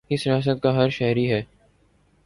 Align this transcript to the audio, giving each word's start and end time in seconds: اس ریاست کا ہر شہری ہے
اس 0.09 0.25
ریاست 0.27 0.61
کا 0.63 0.75
ہر 0.75 0.89
شہری 0.89 1.31
ہے 1.31 1.41